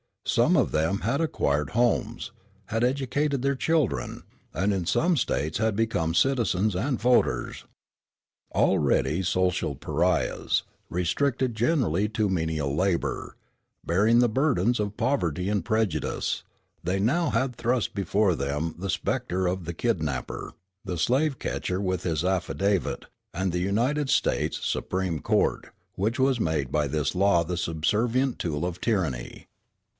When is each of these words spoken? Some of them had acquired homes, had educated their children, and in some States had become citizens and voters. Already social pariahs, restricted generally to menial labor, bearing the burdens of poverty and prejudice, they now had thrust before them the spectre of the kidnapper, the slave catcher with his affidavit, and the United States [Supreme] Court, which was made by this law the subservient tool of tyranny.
Some 0.25 0.55
of 0.55 0.71
them 0.71 0.99
had 1.01 1.19
acquired 1.19 1.71
homes, 1.71 2.31
had 2.67 2.83
educated 2.83 3.41
their 3.41 3.55
children, 3.55 4.23
and 4.53 4.73
in 4.73 4.85
some 4.85 5.17
States 5.17 5.57
had 5.57 5.75
become 5.75 6.13
citizens 6.15 6.75
and 6.75 6.99
voters. 7.01 7.65
Already 8.53 9.21
social 9.23 9.75
pariahs, 9.75 10.63
restricted 10.89 11.53
generally 11.53 12.07
to 12.09 12.29
menial 12.29 12.75
labor, 12.75 13.35
bearing 13.85 14.19
the 14.19 14.29
burdens 14.29 14.79
of 14.79 14.97
poverty 14.97 15.49
and 15.49 15.65
prejudice, 15.65 16.43
they 16.83 16.99
now 16.99 17.29
had 17.29 17.55
thrust 17.55 17.93
before 17.93 18.33
them 18.33 18.73
the 18.79 18.89
spectre 18.89 19.45
of 19.47 19.65
the 19.65 19.73
kidnapper, 19.73 20.53
the 20.85 20.97
slave 20.97 21.39
catcher 21.39 21.81
with 21.81 22.03
his 22.03 22.23
affidavit, 22.23 23.05
and 23.33 23.51
the 23.51 23.59
United 23.59 24.09
States 24.09 24.57
[Supreme] 24.65 25.19
Court, 25.19 25.71
which 25.93 26.17
was 26.19 26.39
made 26.39 26.71
by 26.71 26.87
this 26.87 27.13
law 27.13 27.43
the 27.43 27.57
subservient 27.57 28.39
tool 28.39 28.65
of 28.65 28.79
tyranny. 28.81 29.47